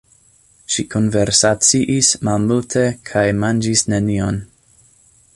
[0.75, 4.41] Ŝi konversaciis malmulte kaj manĝis nenion.